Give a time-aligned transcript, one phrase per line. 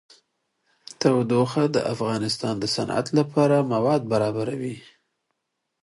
[0.99, 4.77] تودوخه د افغانستان د صنعت لپاره مواد برابروي.